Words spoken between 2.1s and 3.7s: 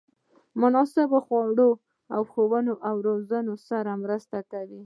او ښوونې او روزنې